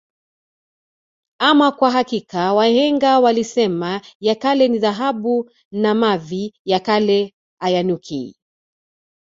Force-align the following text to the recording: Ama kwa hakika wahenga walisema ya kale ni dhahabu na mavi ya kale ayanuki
Ama 1.39 1.71
kwa 1.71 1.91
hakika 1.91 2.53
wahenga 2.53 3.19
walisema 3.19 4.01
ya 4.19 4.35
kale 4.35 4.67
ni 4.67 4.77
dhahabu 4.79 5.51
na 5.71 5.95
mavi 5.95 6.53
ya 6.65 6.79
kale 6.79 7.33
ayanuki 7.59 8.35